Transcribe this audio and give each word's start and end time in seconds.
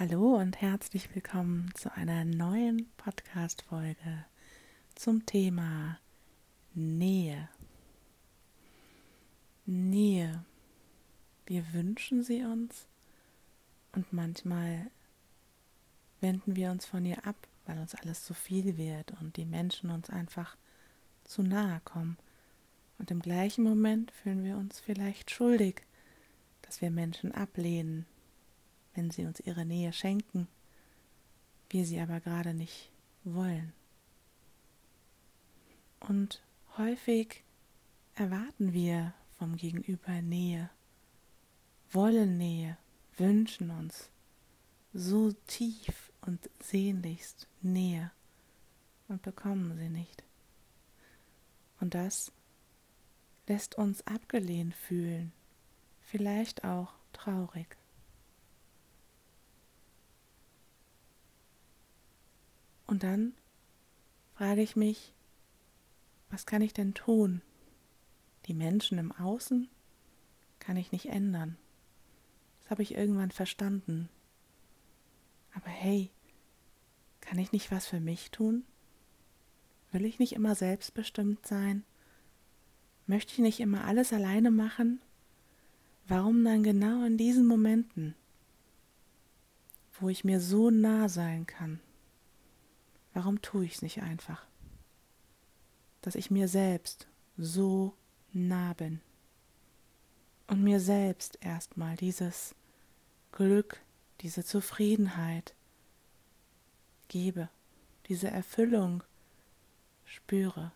Hallo 0.00 0.36
und 0.36 0.62
herzlich 0.62 1.14
willkommen 1.14 1.72
zu 1.74 1.94
einer 1.94 2.24
neuen 2.24 2.88
Podcast-Folge 2.96 4.24
zum 4.94 5.26
Thema 5.26 5.98
Nähe. 6.72 7.50
Nähe. 9.66 10.42
Wir 11.44 11.74
wünschen 11.74 12.22
sie 12.22 12.44
uns 12.44 12.86
und 13.92 14.10
manchmal 14.10 14.90
wenden 16.22 16.56
wir 16.56 16.70
uns 16.70 16.86
von 16.86 17.04
ihr 17.04 17.26
ab, 17.26 17.36
weil 17.66 17.78
uns 17.78 17.94
alles 17.94 18.24
zu 18.24 18.32
viel 18.32 18.78
wird 18.78 19.12
und 19.20 19.36
die 19.36 19.44
Menschen 19.44 19.90
uns 19.90 20.08
einfach 20.08 20.56
zu 21.24 21.42
nahe 21.42 21.82
kommen. 21.84 22.16
Und 22.98 23.10
im 23.10 23.20
gleichen 23.20 23.64
Moment 23.64 24.12
fühlen 24.12 24.44
wir 24.44 24.56
uns 24.56 24.80
vielleicht 24.80 25.30
schuldig, 25.30 25.82
dass 26.62 26.80
wir 26.80 26.90
Menschen 26.90 27.32
ablehnen, 27.32 28.06
wenn 28.94 29.10
sie 29.10 29.24
uns 29.24 29.40
ihre 29.40 29.64
Nähe 29.64 29.92
schenken, 29.92 30.48
wir 31.68 31.84
sie 31.86 32.00
aber 32.00 32.20
gerade 32.20 32.54
nicht 32.54 32.90
wollen. 33.24 33.72
Und 36.00 36.42
häufig 36.76 37.42
erwarten 38.14 38.72
wir 38.72 39.14
vom 39.38 39.56
Gegenüber 39.56 40.20
Nähe, 40.22 40.70
wollen 41.90 42.36
Nähe, 42.36 42.76
wünschen 43.16 43.70
uns 43.70 44.10
so 44.92 45.32
tief 45.46 46.12
und 46.22 46.50
sehnlichst 46.60 47.46
Nähe 47.60 48.10
und 49.08 49.22
bekommen 49.22 49.76
sie 49.76 49.88
nicht. 49.88 50.24
Und 51.80 51.94
das 51.94 52.32
lässt 53.46 53.76
uns 53.76 54.06
abgelehnt 54.06 54.74
fühlen, 54.74 55.32
vielleicht 56.02 56.64
auch 56.64 56.92
traurig. 57.12 57.79
Und 62.90 63.04
dann 63.04 63.34
frage 64.34 64.62
ich 64.62 64.74
mich, 64.74 65.14
was 66.28 66.44
kann 66.44 66.60
ich 66.60 66.72
denn 66.72 66.92
tun? 66.92 67.40
Die 68.46 68.52
Menschen 68.52 68.98
im 68.98 69.12
Außen 69.12 69.68
kann 70.58 70.76
ich 70.76 70.90
nicht 70.90 71.06
ändern. 71.06 71.56
Das 72.58 72.72
habe 72.72 72.82
ich 72.82 72.96
irgendwann 72.96 73.30
verstanden. 73.30 74.08
Aber 75.54 75.68
hey, 75.68 76.10
kann 77.20 77.38
ich 77.38 77.52
nicht 77.52 77.70
was 77.70 77.86
für 77.86 78.00
mich 78.00 78.32
tun? 78.32 78.64
Will 79.92 80.04
ich 80.04 80.18
nicht 80.18 80.32
immer 80.32 80.56
selbstbestimmt 80.56 81.46
sein? 81.46 81.84
Möchte 83.06 83.34
ich 83.34 83.38
nicht 83.38 83.60
immer 83.60 83.84
alles 83.84 84.12
alleine 84.12 84.50
machen? 84.50 85.00
Warum 86.08 86.44
dann 86.44 86.64
genau 86.64 87.04
in 87.04 87.16
diesen 87.16 87.46
Momenten, 87.46 88.16
wo 90.00 90.08
ich 90.08 90.24
mir 90.24 90.40
so 90.40 90.70
nah 90.70 91.08
sein 91.08 91.46
kann? 91.46 91.78
Warum 93.12 93.42
tue 93.42 93.64
ich 93.64 93.74
es 93.74 93.82
nicht 93.82 94.02
einfach? 94.02 94.46
Dass 96.02 96.14
ich 96.14 96.30
mir 96.30 96.48
selbst 96.48 97.08
so 97.36 97.94
nah 98.32 98.72
bin 98.74 99.00
und 100.46 100.62
mir 100.62 100.80
selbst 100.80 101.38
erstmal 101.40 101.96
dieses 101.96 102.54
Glück, 103.32 103.80
diese 104.20 104.44
Zufriedenheit 104.44 105.54
gebe, 107.08 107.48
diese 108.06 108.28
Erfüllung 108.28 109.02
spüre. 110.04 110.72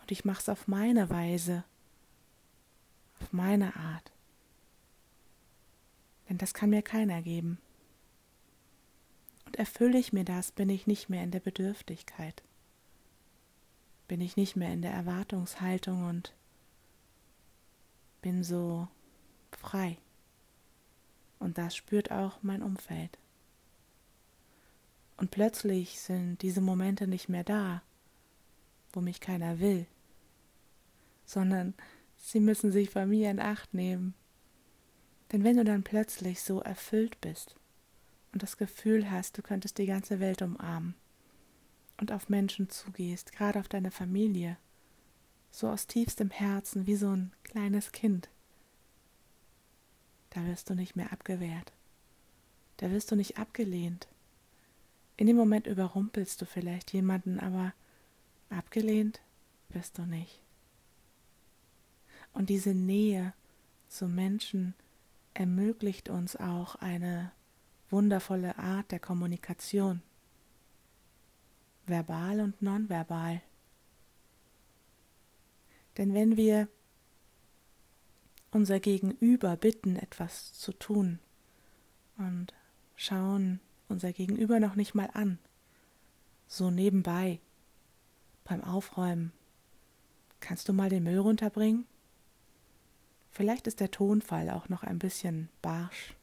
Und 0.00 0.10
ich 0.10 0.24
mache 0.24 0.40
es 0.40 0.48
auf 0.48 0.68
meine 0.68 1.10
Weise, 1.10 1.64
auf 3.20 3.32
meine 3.32 3.74
Art. 3.76 4.12
Denn 6.28 6.38
das 6.38 6.54
kann 6.54 6.70
mir 6.70 6.82
keiner 6.82 7.22
geben. 7.22 7.58
Erfülle 9.56 9.98
ich 9.98 10.12
mir 10.12 10.24
das, 10.24 10.52
bin 10.52 10.68
ich 10.68 10.86
nicht 10.86 11.08
mehr 11.08 11.22
in 11.22 11.30
der 11.30 11.40
Bedürftigkeit, 11.40 12.42
bin 14.08 14.20
ich 14.20 14.36
nicht 14.36 14.56
mehr 14.56 14.72
in 14.72 14.82
der 14.82 14.92
Erwartungshaltung 14.92 16.06
und 16.08 16.34
bin 18.22 18.42
so 18.42 18.88
frei. 19.52 19.98
Und 21.38 21.58
das 21.58 21.76
spürt 21.76 22.10
auch 22.10 22.42
mein 22.42 22.62
Umfeld. 22.62 23.18
Und 25.16 25.30
plötzlich 25.30 26.00
sind 26.00 26.42
diese 26.42 26.60
Momente 26.60 27.06
nicht 27.06 27.28
mehr 27.28 27.44
da, 27.44 27.82
wo 28.92 29.00
mich 29.00 29.20
keiner 29.20 29.60
will, 29.60 29.86
sondern 31.24 31.74
sie 32.16 32.40
müssen 32.40 32.72
sich 32.72 32.92
bei 32.92 33.06
mir 33.06 33.30
in 33.30 33.40
Acht 33.40 33.74
nehmen. 33.74 34.14
Denn 35.32 35.44
wenn 35.44 35.56
du 35.56 35.64
dann 35.64 35.82
plötzlich 35.82 36.40
so 36.42 36.60
erfüllt 36.60 37.20
bist, 37.20 37.56
und 38.34 38.42
das 38.42 38.56
Gefühl 38.56 39.10
hast, 39.12 39.38
du 39.38 39.42
könntest 39.42 39.78
die 39.78 39.86
ganze 39.86 40.18
Welt 40.18 40.42
umarmen 40.42 40.94
und 41.98 42.10
auf 42.10 42.28
Menschen 42.28 42.68
zugehst, 42.68 43.30
gerade 43.30 43.60
auf 43.60 43.68
deine 43.68 43.92
Familie, 43.92 44.58
so 45.52 45.68
aus 45.68 45.86
tiefstem 45.86 46.30
Herzen 46.30 46.88
wie 46.88 46.96
so 46.96 47.10
ein 47.10 47.32
kleines 47.44 47.92
Kind, 47.92 48.28
da 50.30 50.44
wirst 50.46 50.68
du 50.68 50.74
nicht 50.74 50.96
mehr 50.96 51.12
abgewehrt, 51.12 51.72
da 52.78 52.90
wirst 52.90 53.12
du 53.12 53.14
nicht 53.14 53.38
abgelehnt. 53.38 54.08
In 55.16 55.28
dem 55.28 55.36
Moment 55.36 55.68
überrumpelst 55.68 56.42
du 56.42 56.44
vielleicht 56.44 56.92
jemanden, 56.92 57.38
aber 57.38 57.72
abgelehnt 58.50 59.20
wirst 59.68 59.96
du 59.96 60.02
nicht. 60.02 60.40
Und 62.32 62.48
diese 62.50 62.74
Nähe 62.74 63.32
zu 63.88 64.08
Menschen 64.08 64.74
ermöglicht 65.34 66.08
uns 66.08 66.34
auch 66.34 66.74
eine 66.74 67.30
wundervolle 67.90 68.58
Art 68.58 68.90
der 68.90 68.98
Kommunikation, 68.98 70.02
verbal 71.86 72.40
und 72.40 72.60
nonverbal. 72.62 73.42
Denn 75.96 76.14
wenn 76.14 76.36
wir 76.36 76.68
unser 78.50 78.80
Gegenüber 78.80 79.56
bitten, 79.56 79.96
etwas 79.96 80.52
zu 80.54 80.72
tun 80.72 81.18
und 82.16 82.52
schauen 82.96 83.60
unser 83.88 84.12
Gegenüber 84.12 84.60
noch 84.60 84.76
nicht 84.76 84.94
mal 84.94 85.10
an, 85.12 85.38
so 86.46 86.70
nebenbei, 86.70 87.40
beim 88.44 88.62
Aufräumen, 88.62 89.32
kannst 90.40 90.68
du 90.68 90.72
mal 90.72 90.90
den 90.90 91.04
Müll 91.04 91.18
runterbringen? 91.18 91.86
Vielleicht 93.30 93.66
ist 93.66 93.80
der 93.80 93.90
Tonfall 93.90 94.50
auch 94.50 94.68
noch 94.68 94.84
ein 94.84 94.98
bisschen 94.98 95.48
barsch 95.62 96.14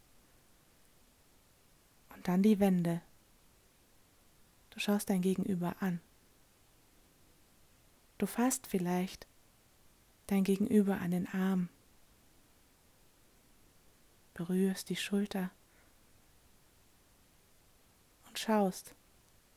dann 2.28 2.44
die 2.44 2.59
Wände. 2.59 3.02
Du 4.72 4.80
schaust 4.80 5.09
dein 5.09 5.22
Gegenüber 5.22 5.76
an. 5.80 6.00
Du 8.18 8.26
fasst 8.26 8.68
vielleicht 8.68 9.28
dein 10.28 10.44
Gegenüber 10.44 11.00
an 11.00 11.12
den 11.12 11.28
Arm, 11.28 11.70
berührst 14.34 14.90
die 14.90 14.96
Schulter 14.96 15.52
und 18.28 18.40
schaust 18.40 18.96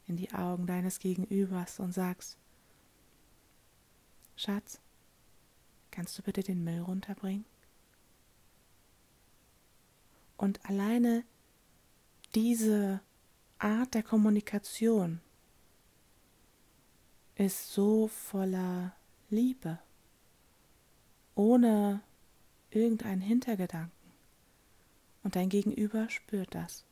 in 0.07 0.17
die 0.17 0.33
Augen 0.33 0.67
deines 0.67 0.99
Gegenübers 0.99 1.79
und 1.79 1.93
sagst, 1.93 2.39
Schatz, 4.37 4.81
kannst 5.91 6.19
du 6.19 6.23
bitte 6.23 6.43
den 6.43 6.65
Müll 6.65 6.81
runterbringen? 6.81 7.45
Und 10.37 10.65
alleine 10.69 11.25
diese 12.35 13.01
Art 13.59 13.95
der 13.95 14.03
Kommunikation 14.03 15.21
ist 17.37 17.73
so 17.73 18.09
voller 18.09 18.95
Liebe, 19.31 19.79
ohne 21.35 22.01
irgendeinen 22.71 23.21
Hintergedanken. 23.21 23.93
Und 25.23 25.37
dein 25.37 25.49
Gegenüber 25.49 26.11
spürt 26.11 26.55
das. 26.55 26.85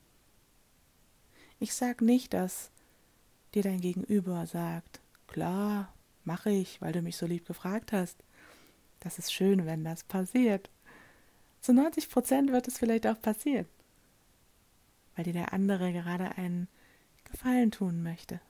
Ich 1.59 1.75
sage 1.75 2.05
nicht, 2.05 2.33
dass 2.33 2.71
dir 3.55 3.62
dein 3.62 3.81
Gegenüber 3.81 4.47
sagt, 4.47 5.00
klar, 5.27 5.93
mache 6.25 6.50
ich, 6.50 6.81
weil 6.81 6.93
du 6.93 7.03
mich 7.03 7.17
so 7.17 7.27
lieb 7.27 7.47
gefragt 7.47 7.93
hast. 7.93 8.17
Das 9.00 9.19
ist 9.19 9.33
schön, 9.33 9.67
wenn 9.67 9.85
das 9.85 10.05
passiert. 10.05 10.71
Zu 11.61 11.75
90 11.75 12.09
Prozent 12.09 12.53
wird 12.53 12.69
es 12.69 12.79
vielleicht 12.79 13.06
auch 13.06 13.21
passieren 13.21 13.67
weil 15.14 15.25
dir 15.25 15.32
der 15.32 15.53
andere 15.53 15.93
gerade 15.93 16.37
einen 16.37 16.69
Gefallen 17.25 17.70
tun 17.70 18.03
möchte, 18.03 18.41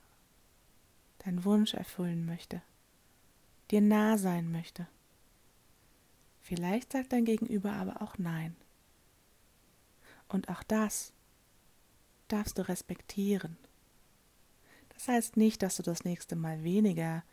deinen 1.19 1.43
Wunsch 1.45 1.73
erfüllen 1.73 2.25
möchte, 2.25 2.61
dir 3.71 3.81
nah 3.81 4.17
sein 4.17 4.51
möchte. 4.51 4.87
Vielleicht 6.41 6.91
sagt 6.91 7.13
dein 7.13 7.25
Gegenüber 7.25 7.73
aber 7.73 8.01
auch 8.01 8.17
Nein. 8.17 8.55
Und 10.27 10.49
auch 10.49 10.63
das 10.63 11.13
darfst 12.27 12.57
du 12.57 12.67
respektieren. 12.67 13.57
Das 14.89 15.07
heißt 15.07 15.37
nicht, 15.37 15.61
dass 15.61 15.77
du 15.77 15.83
das 15.83 16.03
nächste 16.03 16.35
Mal 16.35 16.63
weniger 16.63 17.23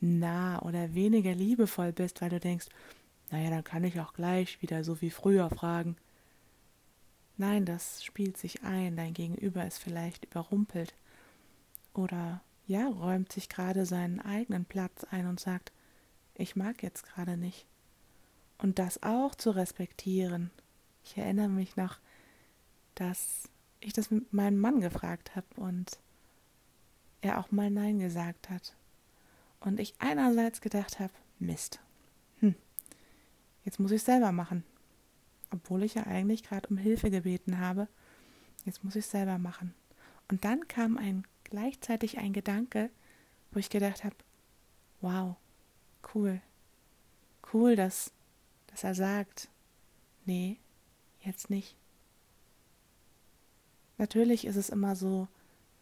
nah 0.00 0.60
oder 0.62 0.94
weniger 0.94 1.34
liebevoll 1.34 1.92
bist, 1.92 2.20
weil 2.20 2.30
du 2.30 2.40
denkst, 2.40 2.66
naja, 3.30 3.50
dann 3.50 3.64
kann 3.64 3.84
ich 3.84 4.00
auch 4.00 4.14
gleich 4.14 4.60
wieder 4.62 4.84
so 4.84 5.00
wie 5.00 5.10
früher 5.10 5.50
fragen. 5.50 5.96
Nein, 7.38 7.64
das 7.64 8.04
spielt 8.04 8.36
sich 8.36 8.64
ein, 8.64 8.96
dein 8.96 9.14
Gegenüber 9.14 9.64
ist 9.64 9.78
vielleicht 9.78 10.24
überrumpelt 10.24 10.92
oder 11.94 12.42
ja, 12.66 12.86
räumt 12.88 13.32
sich 13.32 13.48
gerade 13.48 13.86
seinen 13.86 14.20
eigenen 14.20 14.64
Platz 14.64 15.04
ein 15.04 15.26
und 15.26 15.38
sagt, 15.38 15.72
ich 16.34 16.56
mag 16.56 16.82
jetzt 16.82 17.04
gerade 17.04 17.36
nicht. 17.36 17.66
Und 18.58 18.80
das 18.80 19.02
auch 19.04 19.36
zu 19.36 19.52
respektieren. 19.52 20.50
Ich 21.04 21.16
erinnere 21.16 21.48
mich 21.48 21.76
noch, 21.76 21.98
dass 22.96 23.48
ich 23.80 23.92
das 23.92 24.10
mit 24.10 24.32
meinem 24.32 24.58
Mann 24.58 24.80
gefragt 24.80 25.36
habe 25.36 25.46
und 25.56 25.98
er 27.20 27.38
auch 27.38 27.52
mal 27.52 27.70
Nein 27.70 28.00
gesagt 28.00 28.50
hat. 28.50 28.74
Und 29.60 29.78
ich 29.78 29.94
einerseits 30.00 30.60
gedacht 30.60 30.98
habe, 30.98 31.12
Mist, 31.38 31.78
hm, 32.40 32.56
jetzt 33.64 33.78
muss 33.78 33.92
ich 33.92 34.02
selber 34.02 34.32
machen. 34.32 34.64
Obwohl 35.50 35.82
ich 35.82 35.94
ja 35.94 36.04
eigentlich 36.04 36.42
gerade 36.42 36.68
um 36.68 36.76
Hilfe 36.76 37.10
gebeten 37.10 37.58
habe, 37.58 37.88
jetzt 38.64 38.84
muss 38.84 38.96
ich 38.96 39.06
selber 39.06 39.38
machen. 39.38 39.74
Und 40.30 40.44
dann 40.44 40.68
kam 40.68 40.98
ein 40.98 41.24
gleichzeitig 41.44 42.18
ein 42.18 42.32
Gedanke, 42.32 42.90
wo 43.50 43.58
ich 43.58 43.70
gedacht 43.70 44.04
habe, 44.04 44.16
wow, 45.00 45.36
cool, 46.14 46.40
cool, 47.52 47.76
dass, 47.76 48.12
dass 48.66 48.84
er 48.84 48.94
sagt, 48.94 49.48
nee, 50.26 50.58
jetzt 51.20 51.50
nicht. 51.50 51.74
Natürlich 53.96 54.46
ist 54.46 54.56
es 54.56 54.68
immer 54.68 54.94
so 54.94 55.28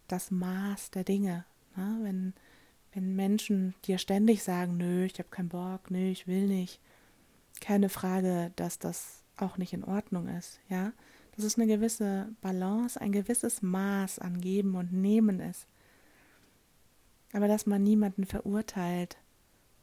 das 0.08 0.30
Maß 0.30 0.90
der 0.92 1.04
Dinge. 1.04 1.44
Ne? 1.76 1.98
Wenn, 2.02 2.34
wenn 2.94 3.16
Menschen 3.16 3.74
dir 3.84 3.98
ständig 3.98 4.42
sagen, 4.42 4.76
nö, 4.76 5.04
ich 5.04 5.18
habe 5.18 5.28
keinen 5.28 5.50
Bock, 5.50 5.90
nö, 5.90 6.10
ich 6.10 6.26
will 6.26 6.46
nicht, 6.46 6.80
keine 7.60 7.88
Frage, 7.88 8.52
dass 8.56 8.78
das 8.78 9.22
auch 9.36 9.58
nicht 9.58 9.72
in 9.72 9.84
Ordnung 9.84 10.28
ist, 10.28 10.60
ja. 10.68 10.92
Dass 11.34 11.44
es 11.44 11.56
eine 11.58 11.66
gewisse 11.66 12.28
Balance, 12.40 12.98
ein 13.00 13.12
gewisses 13.12 13.60
Maß 13.60 14.18
an 14.18 14.40
Geben 14.40 14.74
und 14.74 14.92
Nehmen 14.92 15.40
ist. 15.40 15.66
Aber 17.32 17.46
dass 17.46 17.66
man 17.66 17.82
niemanden 17.82 18.24
verurteilt, 18.24 19.18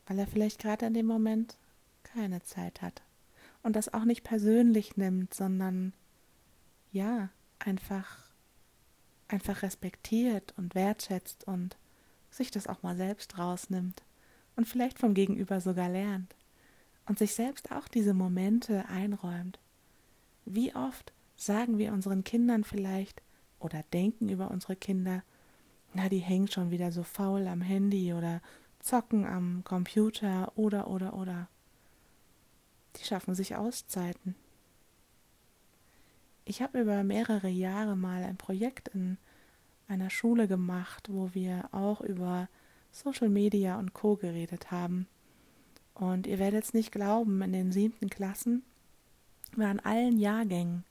weil 0.07 0.17
er 0.17 0.27
vielleicht 0.27 0.59
gerade 0.59 0.87
in 0.87 0.93
dem 0.95 1.05
Moment 1.05 1.57
keine 2.03 2.41
Zeit 2.41 2.81
hat. 2.81 3.03
Und 3.61 3.75
das 3.75 3.93
auch 3.93 4.03
nicht 4.03 4.23
persönlich 4.23 4.97
nimmt, 4.97 5.33
sondern 5.33 5.93
ja, 6.91 7.29
einfach 7.59 8.23
einfach 9.33 9.63
respektiert 9.63 10.53
und 10.57 10.75
wertschätzt 10.75 11.45
und 11.45 11.75
sich 12.29 12.51
das 12.51 12.67
auch 12.67 12.83
mal 12.83 12.95
selbst 12.95 13.37
rausnimmt 13.37 14.03
und 14.55 14.67
vielleicht 14.67 14.99
vom 14.99 15.13
Gegenüber 15.13 15.59
sogar 15.59 15.89
lernt 15.89 16.35
und 17.05 17.19
sich 17.19 17.33
selbst 17.33 17.71
auch 17.71 17.87
diese 17.87 18.13
Momente 18.13 18.85
einräumt. 18.87 19.59
Wie 20.45 20.75
oft 20.75 21.13
sagen 21.35 21.77
wir 21.77 21.93
unseren 21.93 22.23
Kindern 22.23 22.63
vielleicht 22.63 23.21
oder 23.59 23.83
denken 23.93 24.29
über 24.29 24.51
unsere 24.51 24.75
Kinder, 24.75 25.23
na, 25.93 26.09
die 26.09 26.19
hängen 26.19 26.47
schon 26.47 26.71
wieder 26.71 26.91
so 26.91 27.03
faul 27.03 27.47
am 27.47 27.61
Handy 27.61 28.13
oder 28.13 28.41
zocken 28.79 29.25
am 29.25 29.63
Computer 29.63 30.51
oder 30.55 30.87
oder 30.87 31.13
oder. 31.13 31.47
Die 32.97 33.05
schaffen 33.05 33.35
sich 33.35 33.55
Auszeiten. 33.55 34.35
Ich 36.45 36.61
habe 36.61 36.81
über 36.81 37.03
mehrere 37.03 37.47
Jahre 37.47 37.95
mal 37.95 38.23
ein 38.23 38.37
Projekt 38.37 38.89
in 38.89 39.17
einer 39.87 40.09
Schule 40.09 40.47
gemacht, 40.47 41.07
wo 41.09 41.33
wir 41.33 41.69
auch 41.71 42.01
über 42.01 42.49
Social 42.91 43.29
Media 43.29 43.79
und 43.79 43.93
Co 43.93 44.15
geredet 44.15 44.71
haben. 44.71 45.07
Und 45.93 46.27
ihr 46.27 46.39
werdet 46.39 46.63
es 46.63 46.73
nicht 46.73 46.91
glauben, 46.91 47.41
in 47.41 47.53
den 47.53 47.71
siebten 47.71 48.09
Klassen 48.09 48.63
waren 49.55 49.79
allen 49.79 50.17
Jahrgängen 50.17 50.83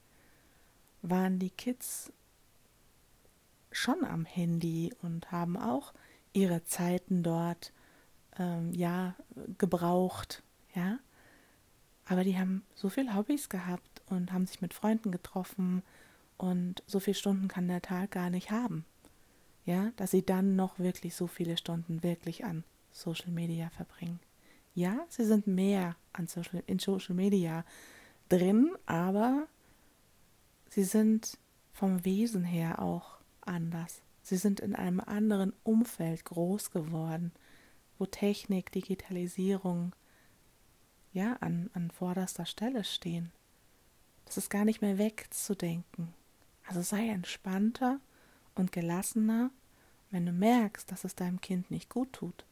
waren 1.02 1.38
die 1.38 1.50
Kids 1.50 2.12
schon 3.72 4.04
am 4.04 4.24
Handy 4.24 4.94
und 5.02 5.32
haben 5.32 5.56
auch 5.56 5.92
ihre 6.32 6.64
Zeiten 6.64 7.22
dort 7.22 7.72
ähm, 8.38 8.72
ja 8.72 9.14
gebraucht, 9.58 10.42
ja. 10.74 10.98
Aber 12.06 12.24
die 12.24 12.38
haben 12.38 12.64
so 12.74 12.88
viele 12.88 13.14
Hobbys 13.14 13.48
gehabt 13.48 14.02
und 14.06 14.32
haben 14.32 14.46
sich 14.46 14.60
mit 14.60 14.74
Freunden 14.74 15.12
getroffen 15.12 15.82
und 16.36 16.82
so 16.86 17.00
viele 17.00 17.14
Stunden 17.14 17.48
kann 17.48 17.68
der 17.68 17.82
Tag 17.82 18.12
gar 18.12 18.30
nicht 18.30 18.50
haben. 18.50 18.84
Ja, 19.64 19.92
dass 19.96 20.10
sie 20.10 20.24
dann 20.24 20.56
noch 20.56 20.78
wirklich 20.78 21.14
so 21.14 21.28
viele 21.28 21.56
Stunden 21.56 22.02
wirklich 22.02 22.44
an 22.44 22.64
Social 22.90 23.30
Media 23.30 23.70
verbringen. 23.70 24.18
Ja, 24.74 25.04
sie 25.08 25.24
sind 25.24 25.46
mehr 25.46 25.96
an 26.12 26.26
Social, 26.26 26.62
in 26.66 26.78
Social 26.78 27.14
Media 27.14 27.64
drin, 28.28 28.70
aber 28.86 29.46
sie 30.68 30.84
sind 30.84 31.38
vom 31.72 32.04
Wesen 32.04 32.44
her 32.44 32.80
auch 32.80 33.18
anders. 33.42 34.02
Sie 34.22 34.36
sind 34.36 34.60
in 34.60 34.74
einem 34.74 35.00
anderen 35.00 35.52
Umfeld 35.62 36.24
groß 36.24 36.70
geworden, 36.70 37.32
wo 37.98 38.06
Technik, 38.06 38.72
Digitalisierung 38.72 39.94
ja 41.12 41.34
an, 41.40 41.70
an 41.74 41.90
vorderster 41.90 42.46
Stelle 42.46 42.84
stehen. 42.84 43.32
Das 44.24 44.36
ist 44.38 44.48
gar 44.48 44.64
nicht 44.64 44.80
mehr 44.80 44.98
wegzudenken. 44.98 46.14
Also 46.66 46.80
sei 46.80 47.08
entspannter 47.08 48.00
und 48.54 48.72
gelassener. 48.72 49.50
Wenn 50.10 50.26
du 50.26 50.32
merkst, 50.32 50.90
dass 50.90 51.04
es 51.04 51.14
deinem 51.14 51.40
Kind 51.40 51.70
nicht 51.70 51.88
gut 51.88 52.12
tut, 52.12 52.44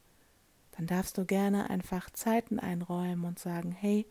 dann 0.81 0.87
darfst 0.87 1.19
du 1.19 1.27
gerne 1.27 1.69
einfach 1.69 2.09
Zeiten 2.09 2.59
einräumen 2.59 3.27
und 3.27 3.39
sagen, 3.39 3.71
hey, 3.71 4.07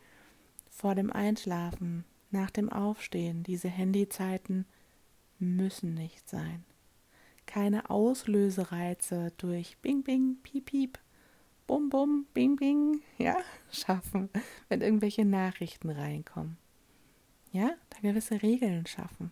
vor 0.70 0.94
dem 0.94 1.12
Einschlafen, 1.12 2.06
nach 2.30 2.52
dem 2.52 2.72
Aufstehen, 2.72 3.42
diese 3.42 3.70
Handyzeiten 3.70 4.68
müssen 5.40 5.96
nicht 5.96 6.30
sein. 6.30 6.64
Keine 7.48 7.90
Auslösereize 7.90 9.34
durch 9.38 9.80
Bing 9.80 10.04
Bing, 10.04 10.38
Piep 10.44 10.66
Piep, 10.68 11.00
Bum 11.66 11.90
Bum, 11.90 12.28
Bing 12.36 12.56
Bing, 12.56 13.02
ja, 13.18 13.38
schaffen, 13.72 14.30
wenn 14.68 14.82
irgendwelche 14.82 15.26
Nachrichten 15.26 15.90
reinkommen. 15.90 16.58
Ja, 17.52 17.72
da 17.90 17.98
gewisse 18.02 18.44
Regeln 18.44 18.86
schaffen. 18.86 19.32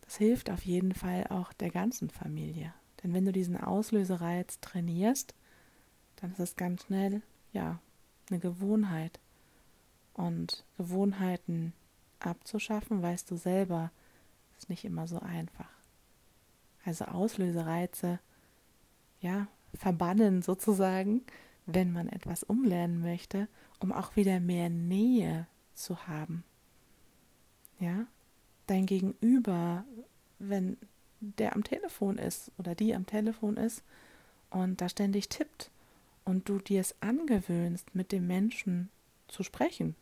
Das 0.00 0.16
hilft 0.16 0.48
auf 0.48 0.64
jeden 0.64 0.94
Fall 0.94 1.26
auch 1.28 1.52
der 1.52 1.68
ganzen 1.68 2.08
Familie. 2.08 2.72
Denn 3.02 3.12
wenn 3.12 3.26
du 3.26 3.32
diesen 3.32 3.58
Auslösereiz 3.58 4.58
trainierst, 4.60 5.34
dann 6.16 6.32
ist 6.32 6.40
es 6.40 6.56
ganz 6.56 6.84
schnell, 6.84 7.22
ja, 7.52 7.80
eine 8.30 8.40
Gewohnheit. 8.40 9.20
Und 10.14 10.64
Gewohnheiten 10.78 11.72
abzuschaffen, 12.20 13.02
weißt 13.02 13.30
du 13.30 13.36
selber, 13.36 13.90
ist 14.58 14.70
nicht 14.70 14.84
immer 14.84 15.06
so 15.06 15.20
einfach. 15.20 15.68
Also 16.84 17.04
Auslösereize, 17.04 18.18
ja, 19.20 19.48
verbannen 19.74 20.42
sozusagen, 20.42 21.22
wenn 21.66 21.92
man 21.92 22.08
etwas 22.08 22.42
umlernen 22.42 23.00
möchte, 23.00 23.48
um 23.80 23.92
auch 23.92 24.16
wieder 24.16 24.40
mehr 24.40 24.70
Nähe 24.70 25.46
zu 25.74 26.06
haben. 26.06 26.44
Ja, 27.78 28.06
dein 28.66 28.86
Gegenüber, 28.86 29.84
wenn 30.38 30.78
der 31.20 31.54
am 31.54 31.64
Telefon 31.64 32.18
ist 32.18 32.50
oder 32.56 32.74
die 32.74 32.94
am 32.94 33.04
Telefon 33.04 33.56
ist 33.56 33.82
und 34.50 34.80
da 34.80 34.88
ständig 34.88 35.28
tippt 35.28 35.70
und 36.26 36.50
du 36.50 36.58
dir 36.58 36.82
es 36.82 36.94
angewöhnst, 37.00 37.94
mit 37.94 38.12
dem 38.12 38.26
Menschen 38.26 38.90
zu 39.28 39.42
sprechen. 39.42 39.96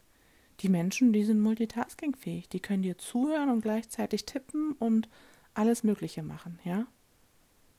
Die 0.60 0.68
Menschen, 0.68 1.12
die 1.12 1.22
sind 1.22 1.40
multitaskingfähig, 1.40 2.48
die 2.48 2.60
können 2.60 2.82
dir 2.82 2.98
zuhören 2.98 3.50
und 3.50 3.60
gleichzeitig 3.60 4.26
tippen 4.26 4.72
und 4.72 5.08
alles 5.54 5.84
Mögliche 5.84 6.24
machen, 6.24 6.58
ja? 6.64 6.88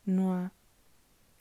Nur 0.06 0.52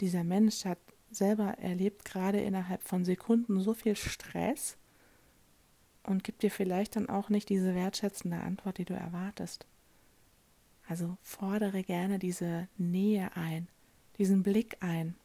dieser 0.01 0.25
Mensch 0.25 0.65
hat 0.65 0.79
selber 1.13 1.59
erlebt 1.59 2.05
gerade 2.05 2.41
innerhalb 2.41 2.83
von 2.83 3.05
Sekunden 3.05 3.61
so 3.61 3.75
viel 3.75 3.95
Stress, 3.95 4.77
und 6.05 6.23
gibt 6.23 6.43
dir 6.43 6.51
vielleicht 6.51 6.97
dann 6.97 7.09
auch 7.09 7.29
nicht 7.29 7.49
diese 7.49 7.75
wertschätzende 7.75 8.39
Antwort, 8.39 8.79
die 8.79 8.85
du 8.85 8.95
erwartest. 8.95 9.67
Also 10.87 11.17
fordere 11.23 11.83
gerne 11.83 12.19
diese 12.19 12.69
Nähe 12.77 13.35
ein, 13.37 13.69
diesen 14.19 14.43
Blick 14.43 14.77
ein. 14.81 15.17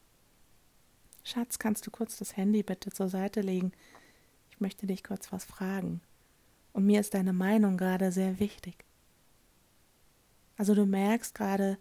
Schatz, 1.24 1.58
kannst 1.58 1.86
du 1.86 1.90
kurz 1.90 2.18
das 2.18 2.36
Handy 2.36 2.62
bitte 2.62 2.90
zur 2.90 3.08
Seite 3.08 3.40
legen? 3.40 3.72
Ich 4.50 4.60
möchte 4.60 4.86
dich 4.86 5.04
kurz 5.04 5.32
was 5.32 5.44
fragen. 5.44 6.00
Und 6.72 6.86
mir 6.86 7.00
ist 7.00 7.14
deine 7.14 7.32
Meinung 7.32 7.76
gerade 7.76 8.12
sehr 8.12 8.38
wichtig. 8.38 8.84
Also 10.56 10.74
du 10.74 10.86
merkst 10.86 11.34
gerade, 11.34 11.78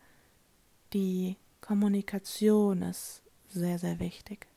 die 0.94 1.38
Kommunikation 1.62 2.82
ist 2.82 3.24
sehr, 3.50 3.78
sehr 3.80 4.00
wichtig. 4.00 4.48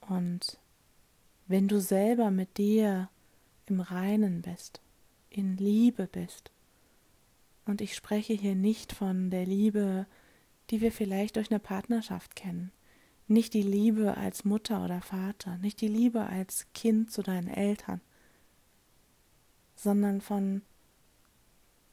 Und 0.00 0.58
wenn 1.46 1.68
du 1.68 1.80
selber 1.80 2.30
mit 2.30 2.58
dir 2.58 3.08
im 3.66 3.80
Reinen 3.80 4.42
bist, 4.42 4.80
in 5.30 5.56
Liebe 5.56 6.06
bist. 6.06 6.50
Und 7.66 7.80
ich 7.80 7.94
spreche 7.94 8.32
hier 8.32 8.54
nicht 8.54 8.92
von 8.92 9.30
der 9.30 9.44
Liebe, 9.44 10.06
die 10.70 10.80
wir 10.80 10.92
vielleicht 10.92 11.36
durch 11.36 11.50
eine 11.50 11.60
Partnerschaft 11.60 12.34
kennen, 12.34 12.72
nicht 13.28 13.54
die 13.54 13.62
Liebe 13.62 14.16
als 14.16 14.44
Mutter 14.44 14.84
oder 14.84 15.00
Vater, 15.00 15.58
nicht 15.58 15.80
die 15.80 15.88
Liebe 15.88 16.26
als 16.26 16.66
Kind 16.72 17.12
zu 17.12 17.22
deinen 17.22 17.48
Eltern, 17.48 18.00
sondern 19.76 20.20
von 20.20 20.62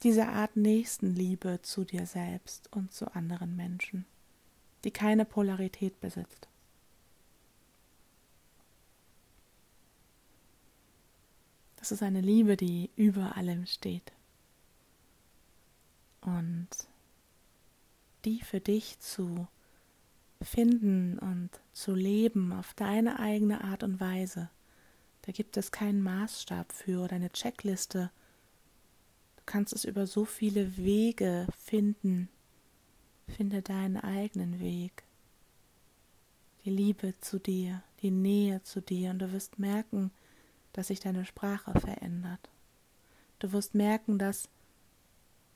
diese 0.02 0.28
Art 0.28 0.56
Nächstenliebe 0.56 1.60
zu 1.62 1.84
dir 1.84 2.06
selbst 2.06 2.72
und 2.72 2.92
zu 2.92 3.14
anderen 3.14 3.56
Menschen, 3.56 4.06
die 4.84 4.90
keine 4.90 5.24
Polarität 5.24 6.00
besitzt. 6.00 6.48
Das 11.76 11.92
ist 11.92 12.02
eine 12.02 12.20
Liebe, 12.20 12.56
die 12.56 12.90
über 12.96 13.36
allem 13.36 13.66
steht. 13.66 14.12
Und 16.20 16.68
die 18.24 18.40
für 18.40 18.58
dich 18.58 18.98
zu 18.98 19.46
finden 20.42 21.18
und 21.18 21.50
zu 21.72 21.94
leben 21.94 22.52
auf 22.52 22.74
deine 22.74 23.18
eigene 23.18 23.64
Art 23.64 23.82
und 23.82 24.00
Weise. 24.00 24.50
Da 25.22 25.32
gibt 25.32 25.56
es 25.56 25.72
keinen 25.72 26.02
Maßstab 26.02 26.72
für 26.72 27.00
oder 27.02 27.16
eine 27.16 27.30
Checkliste. 27.30 28.10
Du 29.36 29.42
kannst 29.46 29.72
es 29.72 29.84
über 29.84 30.06
so 30.06 30.24
viele 30.24 30.76
Wege 30.76 31.46
finden. 31.58 32.28
Finde 33.28 33.62
deinen 33.62 33.96
eigenen 33.96 34.60
Weg. 34.60 35.02
Die 36.64 36.70
Liebe 36.70 37.14
zu 37.20 37.38
dir, 37.38 37.82
die 38.02 38.10
Nähe 38.10 38.62
zu 38.62 38.80
dir 38.80 39.10
und 39.10 39.18
du 39.18 39.32
wirst 39.32 39.58
merken, 39.58 40.10
dass 40.72 40.88
sich 40.88 41.00
deine 41.00 41.24
Sprache 41.24 41.72
verändert. 41.78 42.50
Du 43.38 43.52
wirst 43.52 43.74
merken, 43.74 44.18
dass 44.18 44.48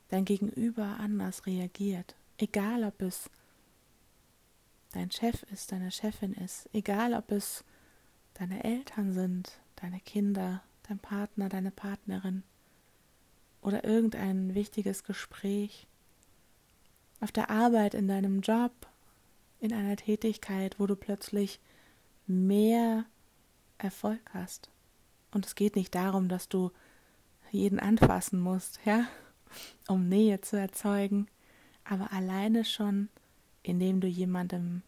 dein 0.08 0.25
Gegenüber 0.25 0.96
anders 0.99 1.46
reagiert, 1.46 2.16
egal 2.38 2.84
ob 2.84 3.00
es 3.02 3.30
dein 4.92 5.11
Chef 5.11 5.42
ist, 5.52 5.73
deine 5.73 5.90
Chefin 5.90 6.32
ist, 6.35 6.68
egal 6.73 7.14
ob 7.14 7.30
es 7.30 7.64
deine 8.35 8.64
Eltern 8.64 9.12
sind, 9.12 9.61
deine 9.76 10.00
Kinder, 10.00 10.62
dein 10.88 10.99
Partner, 10.99 11.49
deine 11.49 11.70
Partnerin 11.70 12.42
oder 13.61 13.85
irgendein 13.85 14.54
wichtiges 14.54 15.04
Gespräch, 15.04 15.87
auf 17.20 17.32
der 17.32 17.50
Arbeit, 17.50 17.94
in 17.94 18.09
deinem 18.09 18.40
Job, 18.40 18.73
in 19.61 19.75
einer 19.75 19.97
Tätigkeit, 19.97 20.80
wo 20.80 20.87
du 20.87 20.97
plötzlich 20.97 21.61
mehr 22.26 23.04
Erfolg 23.76 24.20
hast. 24.32 24.70
Und 25.30 25.44
es 25.44 25.54
geht 25.54 25.76
nicht 25.76 25.94
darum, 25.94 26.28
dass 26.28 26.49
du 26.49 26.70
jeden 27.50 27.78
anfassen 27.78 28.40
musst, 28.40 28.80
ja, 28.85 29.06
um 29.88 30.09
Nähe 30.09 30.40
zu 30.40 30.56
erzeugen, 30.56 31.26
aber 31.85 32.12
alleine 32.12 32.64
schon 32.64 33.09
indem 33.62 34.00
du 34.00 34.06
jemandem 34.06 34.82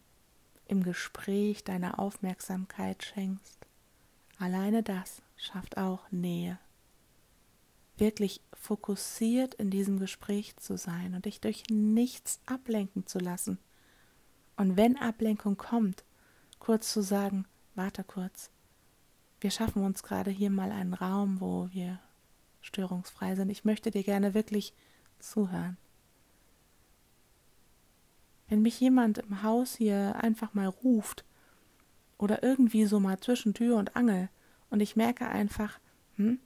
im 0.67 0.83
Gespräch 0.83 1.63
deine 1.63 1.99
Aufmerksamkeit 1.99 3.03
schenkst. 3.03 3.59
Alleine 4.39 4.83
das 4.83 5.21
schafft 5.37 5.77
auch 5.77 6.09
Nähe. 6.11 6.57
Wirklich 7.97 8.41
fokussiert 8.53 9.53
in 9.55 9.69
diesem 9.69 9.99
Gespräch 9.99 10.55
zu 10.57 10.77
sein 10.77 11.13
und 11.13 11.25
dich 11.25 11.41
durch 11.41 11.63
nichts 11.69 12.39
ablenken 12.45 13.05
zu 13.05 13.19
lassen. 13.19 13.59
Und 14.57 14.77
wenn 14.77 14.97
Ablenkung 14.97 15.57
kommt, 15.57 16.03
kurz 16.59 16.91
zu 16.91 17.01
sagen, 17.01 17.45
warte 17.75 18.03
kurz, 18.03 18.49
wir 19.41 19.51
schaffen 19.51 19.83
uns 19.83 20.03
gerade 20.03 20.31
hier 20.31 20.49
mal 20.49 20.71
einen 20.71 20.93
Raum, 20.93 21.41
wo 21.41 21.69
wir 21.71 21.99
störungsfrei 22.61 23.35
sind. 23.35 23.49
Ich 23.49 23.65
möchte 23.65 23.91
dir 23.91 24.03
gerne 24.03 24.33
wirklich 24.33 24.73
zuhören. 25.19 25.77
Wenn 28.53 28.61
mich 28.61 28.79
jemand 28.79 29.17
im 29.17 29.41
Haus 29.41 29.73
hier 29.77 30.15
einfach 30.21 30.53
mal 30.53 30.67
ruft 30.67 31.25
oder 32.19 32.43
irgendwie 32.43 32.85
so 32.85 32.99
mal 32.99 33.19
zwischen 33.19 33.55
Tür 33.55 33.77
und 33.77 33.95
Angel 33.95 34.29
und 34.69 34.79
ich 34.79 34.95
merke 34.95 35.27
einfach, 35.27 35.79
hm, 36.17 36.37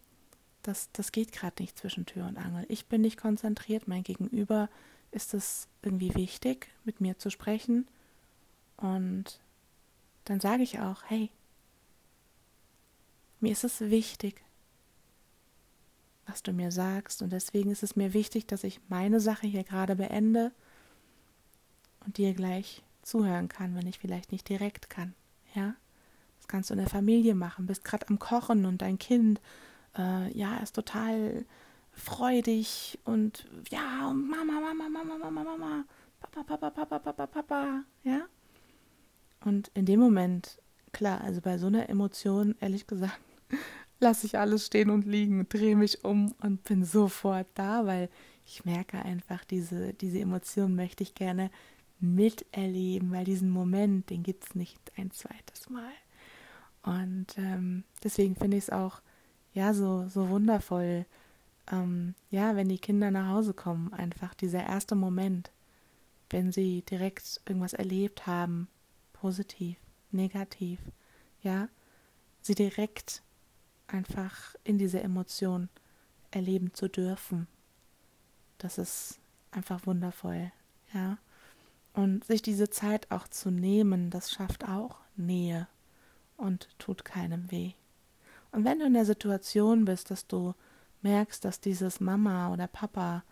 das, 0.63 0.89
das 0.93 1.11
geht 1.11 1.33
gerade 1.33 1.61
nicht 1.61 1.77
zwischen 1.77 2.05
Tür 2.05 2.25
und 2.27 2.37
Angel. 2.37 2.65
Ich 2.69 2.85
bin 2.85 3.01
nicht 3.01 3.17
konzentriert, 3.17 3.89
mein 3.89 4.03
Gegenüber 4.03 4.69
ist 5.11 5.33
es 5.33 5.67
irgendwie 5.81 6.15
wichtig, 6.15 6.69
mit 6.85 7.01
mir 7.01 7.17
zu 7.17 7.29
sprechen. 7.29 7.89
Und 8.77 9.41
dann 10.23 10.39
sage 10.39 10.63
ich 10.63 10.79
auch, 10.79 11.03
hey, 11.07 11.29
mir 13.41 13.51
ist 13.51 13.65
es 13.65 13.81
wichtig, 13.81 14.45
was 16.25 16.41
du 16.41 16.53
mir 16.53 16.71
sagst. 16.71 17.21
Und 17.21 17.33
deswegen 17.33 17.69
ist 17.69 17.83
es 17.83 17.97
mir 17.97 18.13
wichtig, 18.13 18.47
dass 18.47 18.63
ich 18.63 18.79
meine 18.87 19.19
Sache 19.19 19.45
hier 19.45 19.65
gerade 19.65 19.97
beende 19.97 20.53
und 22.07 22.17
dir 22.17 22.33
gleich 22.33 22.81
zuhören 23.03 23.49
kann, 23.49 23.75
wenn 23.75 23.85
ich 23.85 23.99
vielleicht 23.99 24.31
nicht 24.31 24.47
direkt 24.49 24.89
kann. 24.89 25.13
Ja, 25.53 25.75
das 26.37 26.47
kannst 26.47 26.69
du 26.69 26.73
in 26.73 26.79
der 26.79 26.89
Familie 26.89 27.35
machen. 27.35 27.67
Bist 27.67 27.83
gerade 27.83 28.07
am 28.09 28.17
Kochen 28.17 28.65
und 28.65 28.81
dein 28.81 28.97
Kind, 28.97 29.41
äh, 29.97 30.31
ja, 30.35 30.57
ist 30.57 30.73
total 30.73 31.45
freudig 31.91 32.97
und 33.03 33.45
ja, 33.69 34.13
Mama, 34.13 34.59
Mama, 34.61 34.87
Mama, 34.89 35.17
Mama, 35.17 35.43
Mama, 35.43 35.83
Papa, 36.19 36.43
Papa, 36.43 36.69
Papa, 36.69 36.99
Papa, 36.99 37.27
Papa, 37.27 37.83
ja. 38.03 38.21
Und 39.43 39.69
in 39.73 39.85
dem 39.85 39.99
Moment, 39.99 40.59
klar, 40.93 41.21
also 41.21 41.41
bei 41.41 41.57
so 41.57 41.67
einer 41.67 41.89
Emotion, 41.89 42.55
ehrlich 42.59 42.87
gesagt, 42.87 43.19
lasse 43.99 44.27
ich 44.27 44.37
alles 44.37 44.65
stehen 44.65 44.89
und 44.89 45.05
liegen, 45.05 45.47
drehe 45.49 45.75
mich 45.75 46.03
um 46.05 46.33
und 46.41 46.63
bin 46.63 46.85
sofort 46.85 47.47
da, 47.55 47.85
weil 47.85 48.09
ich 48.45 48.63
merke 48.63 48.99
einfach, 48.99 49.43
diese, 49.43 49.93
diese 49.93 50.19
Emotion 50.19 50.75
möchte 50.75 51.03
ich 51.03 51.15
gerne 51.15 51.49
miterleben, 51.99 53.11
weil 53.11 53.25
diesen 53.25 53.49
Moment, 53.49 54.09
den 54.09 54.23
gibt 54.23 54.45
es 54.45 54.55
nicht 54.55 54.79
ein 54.97 55.11
zweites 55.11 55.69
Mal. 55.69 55.91
Und 56.83 57.37
ähm, 57.37 57.83
deswegen 58.03 58.35
finde 58.35 58.57
ich 58.57 58.65
es 58.65 58.69
auch 58.69 59.01
ja 59.53 59.73
so, 59.73 60.07
so 60.07 60.29
wundervoll, 60.29 61.05
ähm, 61.71 62.15
ja, 62.29 62.55
wenn 62.55 62.69
die 62.69 62.79
Kinder 62.79 63.11
nach 63.11 63.29
Hause 63.29 63.53
kommen, 63.53 63.93
einfach 63.93 64.33
dieser 64.33 64.63
erste 64.65 64.95
Moment, 64.95 65.51
wenn 66.29 66.51
sie 66.51 66.83
direkt 66.83 67.41
irgendwas 67.45 67.73
erlebt 67.73 68.27
haben, 68.27 68.67
positiv, 69.13 69.77
negativ, 70.11 70.79
ja, 71.41 71.67
sie 72.41 72.55
direkt 72.55 73.21
einfach 73.87 74.55
in 74.63 74.77
diese 74.77 75.01
Emotion 75.01 75.69
erleben 76.31 76.73
zu 76.73 76.87
dürfen. 76.87 77.47
Das 78.57 78.77
ist 78.77 79.19
einfach 79.51 79.85
wundervoll, 79.85 80.51
ja. 80.93 81.17
Und 81.97 82.23
sich 82.25 82.43
diese 82.43 82.69
Zeit 82.69 83.09
auch 83.09 83.27
zu 83.27 83.49
nehmen, 83.49 84.11
das 84.11 84.29
schafft 84.29 84.69
auch 84.69 84.97
Nähe 85.15 85.67
und 86.35 86.69
tut 86.77 87.03
keinem 87.03 87.49
weh. 87.49 87.71
Und 88.51 88.65
wenn 88.65 88.77
du 88.77 88.85
in 88.85 88.93
der 88.93 89.05
Situation 89.05 89.85
bist, 89.85 90.11
dass 90.11 90.27
du 90.27 90.53
merkst, 91.01 91.43
dass 91.43 91.59
dieses 91.59 91.99
Mama 91.99 92.53
oder 92.53 92.67
Papa 92.67 93.23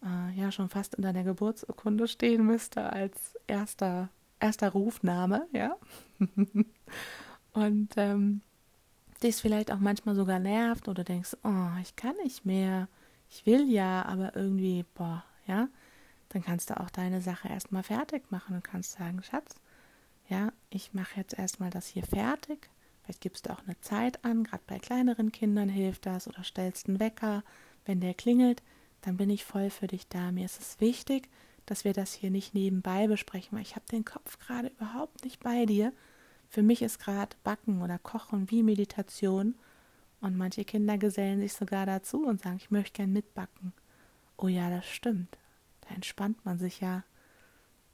äh, 0.00 0.38
ja 0.38 0.52
schon 0.52 0.68
fast 0.68 0.94
in 0.94 1.02
deiner 1.02 1.24
Geburtsurkunde 1.24 2.06
stehen 2.06 2.46
müsste 2.46 2.92
als 2.92 3.34
erster, 3.48 4.10
erster 4.38 4.70
Rufname, 4.70 5.48
ja. 5.52 5.76
und 7.52 7.94
ähm, 7.96 8.42
dich 9.24 9.34
vielleicht 9.34 9.72
auch 9.72 9.80
manchmal 9.80 10.14
sogar 10.14 10.38
nervt 10.38 10.86
oder 10.86 11.02
denkst, 11.02 11.36
oh, 11.42 11.80
ich 11.82 11.96
kann 11.96 12.14
nicht 12.22 12.46
mehr, 12.46 12.86
ich 13.28 13.44
will 13.44 13.68
ja, 13.68 14.04
aber 14.04 14.36
irgendwie, 14.36 14.84
boah, 14.94 15.24
ja, 15.48 15.66
dann 16.30 16.42
kannst 16.42 16.70
du 16.70 16.80
auch 16.80 16.90
deine 16.90 17.20
Sache 17.20 17.48
erstmal 17.48 17.82
fertig 17.82 18.30
machen 18.30 18.56
und 18.56 18.64
kannst 18.64 18.92
sagen, 18.92 19.22
Schatz, 19.22 19.56
ja, 20.28 20.52
ich 20.70 20.94
mache 20.94 21.18
jetzt 21.18 21.38
erstmal 21.38 21.70
das 21.70 21.86
hier 21.86 22.04
fertig. 22.04 22.70
Vielleicht 23.02 23.20
gibst 23.20 23.46
du 23.46 23.50
auch 23.50 23.62
eine 23.66 23.78
Zeit 23.80 24.24
an, 24.24 24.44
gerade 24.44 24.62
bei 24.66 24.78
kleineren 24.78 25.30
Kindern 25.30 25.68
hilft 25.68 26.06
das 26.06 26.26
oder 26.26 26.42
stellst 26.42 26.88
einen 26.88 27.00
Wecker. 27.00 27.44
Wenn 27.84 28.00
der 28.00 28.14
klingelt, 28.14 28.62
dann 29.02 29.18
bin 29.18 29.28
ich 29.28 29.44
voll 29.44 29.68
für 29.68 29.86
dich 29.86 30.08
da. 30.08 30.32
Mir 30.32 30.46
ist 30.46 30.60
es 30.60 30.80
wichtig, 30.80 31.28
dass 31.66 31.84
wir 31.84 31.92
das 31.92 32.14
hier 32.14 32.30
nicht 32.30 32.54
nebenbei 32.54 33.06
besprechen, 33.06 33.56
weil 33.56 33.62
ich 33.62 33.76
habe 33.76 33.86
den 33.90 34.04
Kopf 34.04 34.38
gerade 34.38 34.68
überhaupt 34.68 35.24
nicht 35.24 35.42
bei 35.42 35.66
dir. 35.66 35.92
Für 36.48 36.62
mich 36.62 36.80
ist 36.82 36.98
gerade 36.98 37.36
Backen 37.42 37.82
oder 37.82 37.98
Kochen 37.98 38.50
wie 38.50 38.62
Meditation 38.62 39.54
und 40.20 40.36
manche 40.38 40.64
Kinder 40.64 40.96
gesellen 40.96 41.40
sich 41.40 41.52
sogar 41.52 41.84
dazu 41.84 42.24
und 42.24 42.42
sagen, 42.42 42.56
ich 42.56 42.70
möchte 42.70 42.94
gern 42.94 43.12
mitbacken. 43.12 43.72
Oh 44.38 44.48
ja, 44.48 44.70
das 44.70 44.86
stimmt. 44.86 45.36
Da 45.88 45.94
entspannt 45.94 46.44
man 46.44 46.58
sich 46.58 46.80
ja. 46.80 47.04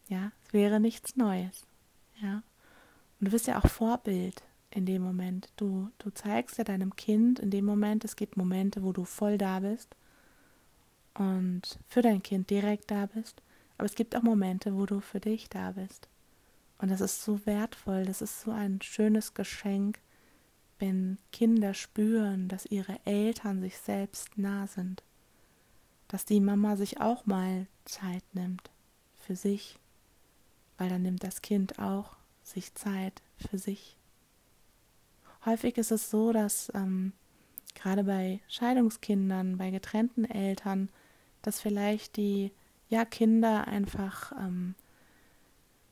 Ja, 0.08 0.32
es 0.44 0.52
wäre 0.52 0.80
nichts 0.80 1.16
Neues. 1.16 1.66
Ja. 2.20 2.42
Und 3.18 3.26
du 3.26 3.30
bist 3.30 3.46
ja 3.46 3.58
auch 3.58 3.68
Vorbild 3.68 4.42
in 4.70 4.86
dem 4.86 5.02
Moment. 5.02 5.52
Du, 5.56 5.90
du 5.98 6.10
zeigst 6.10 6.58
ja 6.58 6.64
deinem 6.64 6.96
Kind 6.96 7.38
in 7.38 7.50
dem 7.50 7.64
Moment, 7.64 8.04
es 8.04 8.16
gibt 8.16 8.36
Momente, 8.36 8.82
wo 8.82 8.92
du 8.92 9.04
voll 9.04 9.38
da 9.38 9.60
bist 9.60 9.94
und 11.14 11.78
für 11.86 12.02
dein 12.02 12.22
Kind 12.22 12.50
direkt 12.50 12.90
da 12.90 13.06
bist. 13.06 13.42
Aber 13.78 13.86
es 13.86 13.94
gibt 13.94 14.14
auch 14.16 14.22
Momente, 14.22 14.76
wo 14.76 14.86
du 14.86 15.00
für 15.00 15.20
dich 15.20 15.48
da 15.48 15.72
bist. 15.72 16.08
Und 16.78 16.90
das 16.90 17.00
ist 17.00 17.22
so 17.22 17.44
wertvoll, 17.46 18.04
das 18.04 18.22
ist 18.22 18.40
so 18.40 18.50
ein 18.50 18.80
schönes 18.82 19.34
Geschenk, 19.34 20.00
wenn 20.78 21.18
Kinder 21.30 21.74
spüren, 21.74 22.48
dass 22.48 22.66
ihre 22.66 22.98
Eltern 23.04 23.60
sich 23.60 23.76
selbst 23.78 24.38
nah 24.38 24.66
sind 24.66 25.02
dass 26.10 26.24
die 26.24 26.40
Mama 26.40 26.76
sich 26.76 27.00
auch 27.00 27.26
mal 27.26 27.66
Zeit 27.84 28.24
nimmt 28.32 28.70
für 29.18 29.36
sich, 29.36 29.78
weil 30.78 30.88
dann 30.88 31.02
nimmt 31.02 31.24
das 31.24 31.42
Kind 31.42 31.78
auch 31.78 32.16
sich 32.42 32.74
Zeit 32.74 33.22
für 33.36 33.58
sich. 33.58 33.96
Häufig 35.44 35.78
ist 35.78 35.90
es 35.90 36.10
so, 36.10 36.32
dass 36.32 36.70
ähm, 36.74 37.12
gerade 37.74 38.04
bei 38.04 38.40
Scheidungskindern, 38.48 39.56
bei 39.56 39.70
getrennten 39.70 40.24
Eltern 40.24 40.90
dass 41.42 41.60
vielleicht 41.60 42.16
die 42.16 42.52
ja 42.88 43.04
Kinder 43.04 43.66
einfach 43.66 44.32
ähm, 44.32 44.74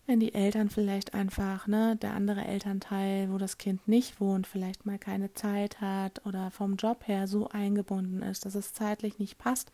wenn 0.07 0.21
die 0.21 0.33
Eltern 0.33 0.71
vielleicht 0.71 1.13
einfach, 1.13 1.67
ne, 1.67 1.95
der 1.97 2.15
andere 2.15 2.43
Elternteil, 2.43 3.31
wo 3.31 3.37
das 3.37 3.59
Kind 3.59 3.87
nicht 3.87 4.23
wohnt, 4.23 4.47
vielleicht 4.47 4.87
mal 4.87 4.99
keine 4.99 5.35
Zeit 5.35 5.83
hat 5.83 6.25
oder 6.25 6.51
vom 6.51 6.77
Job 6.77 7.07
her 7.07 7.29
so 7.29 7.49
eingebunden 7.49 8.23
ist, 8.23 8.47
dass 8.47 8.55
es 8.55 8.73
zeitlich 8.73 9.19
nicht 9.19 9.37
passt. 9.37 9.71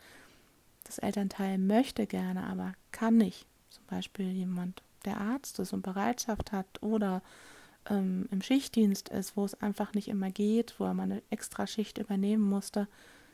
Das 0.84 0.98
Elternteil 0.98 1.58
möchte 1.58 2.06
gerne, 2.06 2.44
aber 2.44 2.74
kann 2.92 3.16
nicht. 3.16 3.46
Zum 3.70 3.84
Beispiel 3.86 4.30
jemand, 4.30 4.82
der 5.04 5.20
Arzt 5.20 5.58
ist 5.58 5.72
und 5.72 5.82
Bereitschaft 5.82 6.52
hat 6.52 6.66
oder 6.82 7.22
ähm, 7.90 8.28
im 8.30 8.42
Schichtdienst 8.42 9.08
ist, 9.08 9.36
wo 9.36 9.44
es 9.44 9.60
einfach 9.60 9.94
nicht 9.94 10.08
immer 10.08 10.30
geht, 10.30 10.78
wo 10.78 10.84
er 10.84 10.94
mal 10.94 11.04
eine 11.04 11.22
extra 11.30 11.66
Schicht 11.66 11.98
übernehmen 11.98 12.42
musste. 12.42 12.88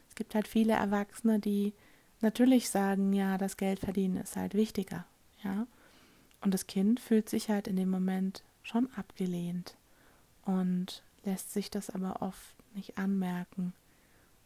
Es 0.09 0.15
gibt 0.15 0.35
halt 0.35 0.49
viele 0.49 0.73
Erwachsene, 0.73 1.39
die 1.39 1.73
natürlich 2.21 2.71
sagen, 2.71 3.13
ja, 3.13 3.39
das 3.39 3.57
Geld 3.57 3.81
verdienen 3.81 4.17
ist 4.17 4.37
halt 4.37 4.55
wichtiger, 4.55 5.05
ja. 5.43 5.67
Und 6.43 6.55
das 6.55 6.67
Kind 6.67 7.01
fühlt 7.01 7.29
sich 7.29 7.51
halt 7.51 7.69
in 7.69 7.77
dem 7.77 7.91
Moment 7.91 8.43
schon 8.63 8.89
abgelehnt 8.95 9.77
und 10.45 11.03
lässt 11.25 11.53
sich 11.53 11.71
das 11.71 11.91
aber 11.91 12.23
oft 12.23 12.55
nicht 12.75 12.97
anmerken. 12.97 13.75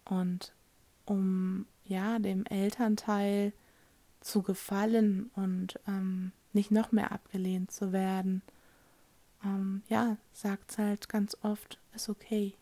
Und 0.05 0.53
um 1.05 1.67
ja 1.85 2.19
dem 2.19 2.45
Elternteil 2.47 3.53
zu 4.21 4.43
gefallen 4.43 5.31
und 5.35 5.79
ähm, 5.87 6.33
nicht 6.53 6.71
noch 6.71 6.93
mehr 6.93 7.13
abgelehnt 7.13 7.71
zu 7.71 7.93
werden, 7.93 8.43
ähm, 9.45 9.83
ja, 9.89 10.17
sagt 10.33 10.71
es 10.71 10.79
halt 10.79 11.09
ganz 11.09 11.37
oft, 11.43 11.79
ist 11.95 12.09
okay, 12.09 12.55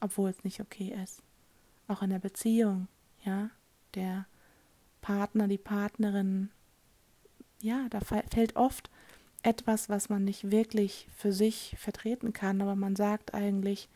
obwohl 0.00 0.30
es 0.30 0.44
nicht 0.44 0.60
okay 0.60 0.96
ist. 1.02 1.22
Auch 1.88 2.02
in 2.02 2.10
der 2.10 2.18
Beziehung, 2.18 2.88
ja, 3.24 3.50
der 3.94 4.26
Partner, 5.02 5.48
die 5.48 5.58
Partnerin 5.58 6.50
ja, 7.64 7.86
da 7.88 8.00
fällt 8.00 8.56
oft 8.56 8.90
etwas, 9.42 9.88
was 9.88 10.10
man 10.10 10.24
nicht 10.24 10.50
wirklich 10.50 11.08
für 11.16 11.32
sich 11.32 11.74
vertreten 11.78 12.34
kann, 12.34 12.60
aber 12.60 12.76
man 12.76 12.94
sagt 12.94 13.32
eigentlich 13.32 13.88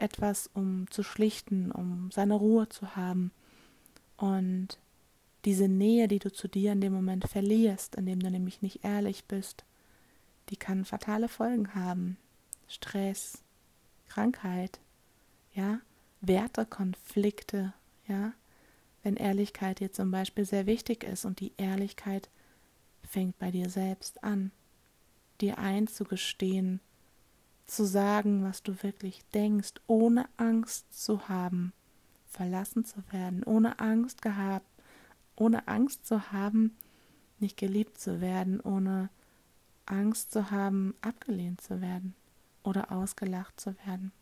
etwas, 0.00 0.48
um 0.52 0.90
zu 0.90 1.02
schlichten, 1.02 1.70
um 1.70 2.10
seine 2.10 2.34
Ruhe 2.34 2.68
zu 2.68 2.96
haben. 2.96 3.32
Und 4.16 4.78
diese 5.44 5.68
Nähe, 5.68 6.08
die 6.08 6.18
du 6.18 6.32
zu 6.32 6.48
dir 6.48 6.72
in 6.72 6.80
dem 6.80 6.92
Moment 6.92 7.26
verlierst, 7.28 7.94
indem 7.94 8.20
du 8.20 8.30
nämlich 8.30 8.62
nicht 8.62 8.84
ehrlich 8.84 9.24
bist, 9.24 9.64
die 10.50 10.56
kann 10.56 10.84
fatale 10.84 11.28
Folgen 11.28 11.74
haben. 11.74 12.16
Stress, 12.68 13.42
Krankheit, 14.08 14.80
ja, 15.54 15.80
Wertekonflikte, 16.20 17.72
ja, 18.06 18.32
wenn 19.02 19.16
Ehrlichkeit 19.16 19.80
dir 19.80 19.92
zum 19.92 20.10
Beispiel 20.10 20.44
sehr 20.44 20.66
wichtig 20.66 21.04
ist 21.04 21.24
und 21.24 21.40
die 21.40 21.52
Ehrlichkeit 21.56 22.28
fängt 23.02 23.38
bei 23.38 23.50
dir 23.50 23.70
selbst 23.70 24.22
an, 24.22 24.52
dir 25.40 25.58
einzugestehen, 25.58 26.80
zu 27.70 27.84
sagen, 27.84 28.44
was 28.44 28.62
du 28.62 28.82
wirklich 28.82 29.24
denkst, 29.34 29.74
ohne 29.86 30.28
Angst 30.36 30.92
zu 30.92 31.28
haben, 31.28 31.72
verlassen 32.26 32.84
zu 32.84 33.00
werden, 33.10 33.44
ohne 33.44 33.78
Angst 33.78 34.22
gehabt, 34.22 34.66
ohne 35.36 35.68
Angst 35.68 36.06
zu 36.06 36.32
haben, 36.32 36.76
nicht 37.38 37.56
geliebt 37.56 37.98
zu 37.98 38.20
werden, 38.20 38.60
ohne 38.60 39.08
Angst 39.86 40.32
zu 40.32 40.50
haben, 40.50 40.94
abgelehnt 41.00 41.60
zu 41.60 41.80
werden 41.80 42.14
oder 42.62 42.92
ausgelacht 42.92 43.58
zu 43.58 43.74
werden. 43.86 44.12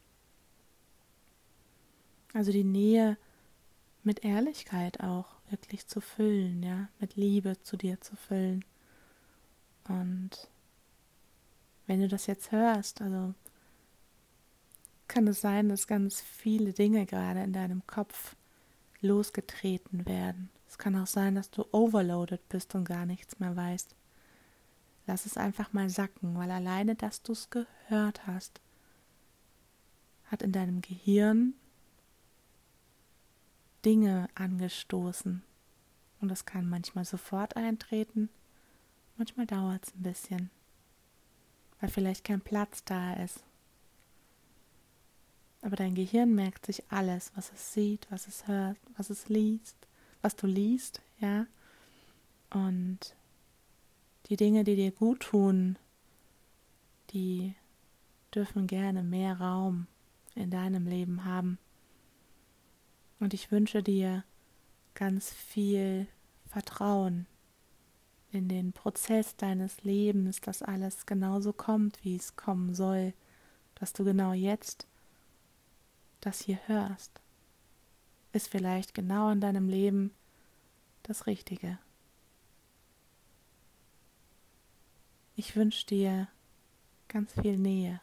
Also 2.33 2.53
die 2.53 2.65
Nähe 2.65 3.17
mit 4.03 4.25
Ehrlichkeit 4.25 5.01
auch 5.01 5.27
wirklich 5.51 5.87
zu 5.87 6.01
füllen, 6.01 6.63
ja, 6.63 6.89
mit 7.01 7.17
Liebe 7.17 7.61
zu 7.63 7.77
dir 7.77 8.01
zu 8.01 8.17
füllen. 8.17 8.65
Und 9.89 10.49
wenn 11.87 12.01
du 12.01 12.09
das 12.09 12.27
jetzt 12.27 12.53
hörst, 12.53 13.01
also 13.01 13.35
kann 15.09 15.27
es 15.27 15.41
sein, 15.41 15.69
dass 15.69 15.87
ganz 15.87 16.21
viele 16.21 16.73
Dinge 16.73 17.07
gerade 17.07 17.43
in 17.43 17.53
deinem 17.53 17.87
Kopf 17.87 18.37
losgetreten 19.01 20.07
werden. 20.07 20.51
Es 20.69 20.79
kann 20.79 20.97
auch 20.97 21.07
sein, 21.07 21.35
dass 21.35 21.51
du 21.51 21.65
overloaded 21.73 22.47
bist 22.49 22.75
und 22.75 22.85
gar 22.85 23.07
nichts 23.07 23.41
mehr 23.41 23.57
weißt. 23.57 23.95
Lass 25.07 25.25
es 25.25 25.39
einfach 25.39 25.73
mal 25.73 25.89
sacken, 25.89 26.37
weil 26.37 26.51
alleine, 26.51 26.95
dass 26.95 27.23
du 27.23 27.33
es 27.33 27.49
gehört 27.49 28.27
hast, 28.27 28.61
hat 30.27 30.43
in 30.43 30.53
deinem 30.53 30.83
Gehirn 30.83 31.55
Dinge 33.85 34.29
angestoßen. 34.35 35.43
Und 36.21 36.29
das 36.29 36.45
kann 36.45 36.69
manchmal 36.69 37.05
sofort 37.05 37.57
eintreten, 37.57 38.29
manchmal 39.17 39.47
dauert 39.47 39.87
es 39.87 39.95
ein 39.95 40.03
bisschen, 40.03 40.51
weil 41.81 41.89
vielleicht 41.89 42.25
kein 42.25 42.41
Platz 42.41 42.85
da 42.85 43.15
ist. 43.15 43.45
Aber 45.61 45.77
dein 45.77 45.95
Gehirn 45.95 46.35
merkt 46.35 46.67
sich 46.67 46.85
alles, 46.89 47.33
was 47.35 47.53
es 47.53 47.73
sieht, 47.73 48.07
was 48.11 48.29
es 48.29 48.47
hört, 48.47 48.77
was 48.97 49.11
es 49.11 49.29
liest, 49.29 49.77
was 50.23 50.37
du 50.37 50.47
liest, 50.47 51.03
ja. 51.19 51.47
Und 52.51 53.17
die 54.27 54.37
Dinge, 54.37 54.65
die 54.65 54.77
dir 54.77 54.93
gut 54.93 55.21
tun, 55.21 55.79
die 57.11 57.55
dürfen 58.35 58.67
gerne 58.67 59.03
mehr 59.03 59.41
Raum 59.41 59.87
in 60.35 60.51
deinem 60.51 60.87
Leben 60.87 61.25
haben. 61.25 61.59
Und 63.19 63.35
ich 63.35 63.51
wünsche 63.51 63.83
dir 63.83 64.25
ganz 64.95 65.33
viel 65.33 66.07
Vertrauen 66.47 67.27
in 68.31 68.49
den 68.49 68.73
Prozess 68.73 69.37
deines 69.37 69.83
Lebens, 69.83 70.41
dass 70.41 70.63
alles 70.63 71.07
genauso 71.07 71.53
kommt, 71.53 72.05
wie 72.05 72.17
es 72.17 72.37
kommen 72.37 72.75
soll, 72.75 73.15
dass 73.75 73.93
du 73.93 74.05
genau 74.05 74.33
jetzt 74.33 74.87
das 76.21 76.41
hier 76.41 76.59
hörst, 76.67 77.21
ist 78.33 78.49
vielleicht 78.49 78.95
genau 78.95 79.31
in 79.31 79.41
deinem 79.41 79.69
Leben 79.69 80.13
das 81.03 81.27
Richtige. 81.27 81.79
Ich 85.37 85.57
wünsche 85.57 85.87
dir 85.87 86.29
ganz 87.07 87.33
viel 87.33 87.57
Nähe 87.57 88.01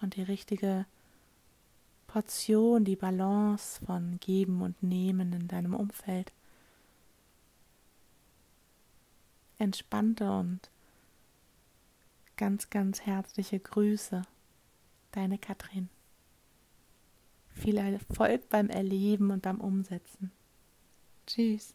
und 0.00 0.16
die 0.16 0.22
richtige 0.22 0.86
Portion, 2.06 2.84
die 2.84 2.96
Balance 2.96 3.84
von 3.84 4.18
Geben 4.20 4.62
und 4.62 4.82
Nehmen 4.82 5.32
in 5.32 5.48
deinem 5.48 5.74
Umfeld. 5.74 6.32
Entspannte 9.58 10.30
und 10.30 10.70
ganz, 12.36 12.70
ganz 12.70 13.02
herzliche 13.02 13.58
Grüße. 13.58 14.22
Deine 15.12 15.38
Katrin. 15.38 15.88
Viel 17.48 17.76
Erfolg 17.76 18.48
beim 18.48 18.70
Erleben 18.70 19.30
und 19.30 19.42
beim 19.42 19.60
Umsetzen. 19.60 20.30
Tschüss. 21.26 21.74